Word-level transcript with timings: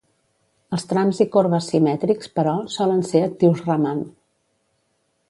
Els 0.77 0.85
trams 0.93 1.19
i 1.25 1.27
corbes 1.35 1.67
simètrics, 1.73 2.31
però, 2.39 2.55
solen 2.77 3.05
ser 3.11 3.21
actius 3.27 3.63
Raman. 3.69 4.01